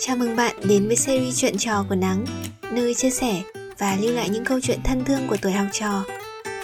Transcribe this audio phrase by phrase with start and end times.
[0.00, 2.24] Chào mừng bạn đến với series chuyện trò của Nắng,
[2.72, 3.42] nơi chia sẻ
[3.78, 6.04] và lưu lại những câu chuyện thân thương của tuổi học trò.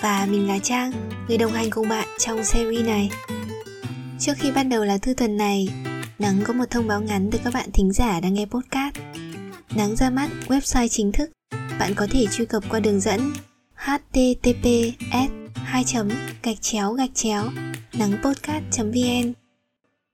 [0.02, 0.92] Và mình là Trang,
[1.28, 3.10] người đồng hành cùng bạn trong series này.
[4.18, 5.68] Trước khi bắt đầu là thư tuần này,
[6.18, 8.94] Nắng có một thông báo ngắn từ các bạn thính giả đang nghe podcast.
[9.76, 11.30] Nắng ra mắt website chính thức,
[11.78, 13.32] bạn có thể truy cập qua đường dẫn
[13.74, 15.84] https 2
[16.42, 17.50] gạch chéo gạch chéo
[17.92, 18.12] nắng
[18.78, 19.43] vn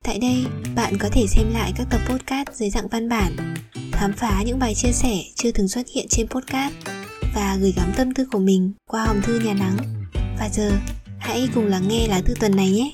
[0.04, 0.46] Tại đây,
[0.76, 3.54] bạn có thể xem lại các tập podcast dưới dạng văn bản,
[3.92, 6.74] khám phá những bài chia sẻ chưa từng xuất hiện trên podcast
[7.34, 9.76] và gửi gắm tâm tư của mình qua hòm thư nhà nắng.
[10.38, 10.72] Và giờ,
[11.18, 12.92] hãy cùng lắng nghe lá thư tuần này nhé.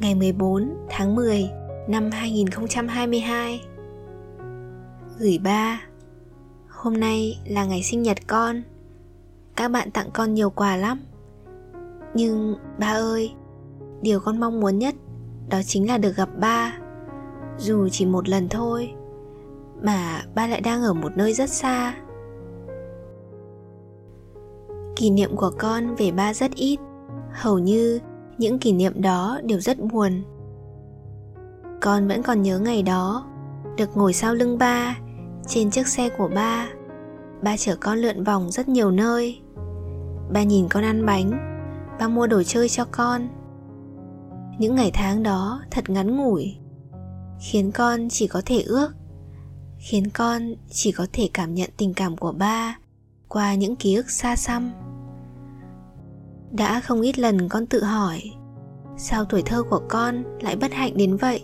[0.00, 1.44] Ngày 14 tháng 10
[1.88, 3.60] năm 2022
[5.18, 5.89] Gửi ba
[6.80, 8.62] Hôm nay là ngày sinh nhật con.
[9.56, 11.00] Các bạn tặng con nhiều quà lắm.
[12.14, 13.32] Nhưng, ba ơi,
[14.02, 14.94] Điều con mong muốn nhất
[15.50, 16.78] Đó chính là được gặp ba.
[17.58, 18.92] Dù chỉ một lần thôi,
[19.82, 21.94] Mà ba lại đang ở một nơi rất xa.
[24.96, 26.78] Kỷ niệm của con về ba rất ít.
[27.32, 28.00] Hầu như
[28.38, 30.22] những kỷ niệm đó đều rất buồn.
[31.80, 33.26] Con vẫn còn nhớ ngày đó,
[33.76, 34.96] được ngồi sau lưng ba,
[35.46, 36.68] trên chiếc xe của ba
[37.42, 39.40] ba chở con lượn vòng rất nhiều nơi.
[40.32, 41.30] Ba nhìn con ăn bánh.
[41.98, 43.28] Ba mua đồ chơi cho con.
[44.58, 46.56] Những ngày tháng đó thật ngắn ngủi.
[47.40, 48.92] Khiến con chỉ có thể ước.
[49.78, 52.78] Khiến con chỉ có thể cảm nhận tình cảm của ba
[53.28, 54.72] qua những ký ức xa xăm.
[56.50, 58.22] Đã không ít lần con tự hỏi,
[58.96, 61.42] sao tuổi thơ của con lại bất hạnh đến vậy?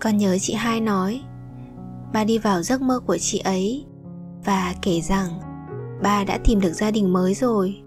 [0.00, 1.20] Con nhớ chị hai nói,
[2.12, 3.84] ba đi vào giấc mơ của chị ấy
[4.46, 5.28] và kể rằng,
[6.02, 7.82] ba đã tìm được gia đình mới rồi.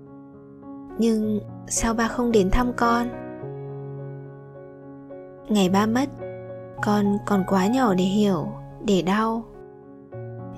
[0.98, 3.08] Nhưng sao ba không đến thăm con?
[5.50, 6.10] Ngày ba mất,
[6.84, 8.48] con còn quá nhỏ để hiểu,
[8.86, 9.44] để đau.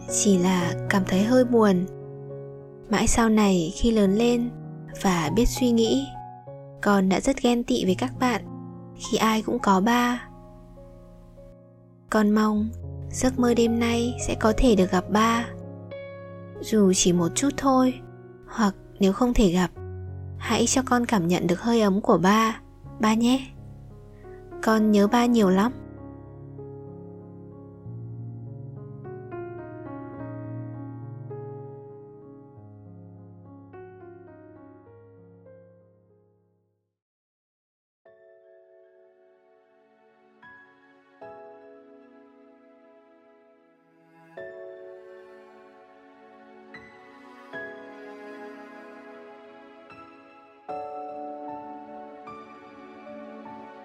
[0.10, 1.86] Chỉ là cảm thấy hơi buồn.
[2.90, 4.50] Mãi sau này khi lớn lên
[5.02, 6.06] và biết suy nghĩ,
[6.82, 8.42] con đã rất ghen tị với các bạn,
[8.96, 10.28] khi ai cũng có ba.
[12.10, 12.70] Con mong
[13.12, 15.46] giấc mơ đêm nay sẽ có thể được gặp ba
[16.62, 17.94] dù chỉ một chút thôi,
[18.48, 19.72] hoặc nếu không thể gặp,
[20.38, 22.60] hãy cho con cảm nhận được hơi ấm của ba
[23.00, 23.48] ba nhé.
[24.64, 25.72] Con nhớ ba nhiều lắm.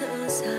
[0.00, 0.57] dở dàng